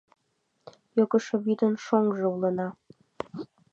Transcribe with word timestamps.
Йогышо 0.97 1.35
вӱдын 1.45 1.73
шоҥжо 1.85 2.25
улына; 2.35 2.67